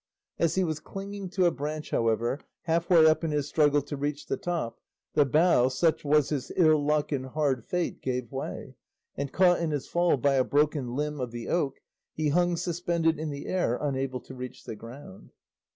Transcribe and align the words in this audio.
As 0.39 0.55
he 0.55 0.63
was 0.63 0.79
clinging 0.79 1.29
to 1.29 1.45
a 1.45 1.51
branch, 1.51 1.91
however, 1.91 2.39
half 2.63 2.89
way 2.89 3.05
up 3.05 3.23
in 3.23 3.29
his 3.29 3.47
struggle 3.47 3.83
to 3.83 3.95
reach 3.95 4.25
the 4.25 4.35
top, 4.35 4.79
the 5.13 5.25
bough, 5.25 5.67
such 5.67 6.03
was 6.03 6.29
his 6.29 6.51
ill 6.55 6.83
luck 6.83 7.11
and 7.11 7.27
hard 7.27 7.63
fate, 7.63 8.01
gave 8.01 8.31
way, 8.31 8.73
and 9.15 9.31
caught 9.31 9.59
in 9.59 9.69
his 9.69 9.87
fall 9.87 10.17
by 10.17 10.33
a 10.37 10.43
broken 10.43 10.95
limb 10.95 11.19
of 11.21 11.29
the 11.29 11.47
oak, 11.49 11.81
he 12.15 12.29
hung 12.29 12.57
suspended 12.57 13.19
in 13.19 13.29
the 13.29 13.45
air 13.45 13.77
unable 13.79 14.19
to 14.21 14.33
reach 14.33 14.63
the 14.63 14.75
ground. 14.75 15.33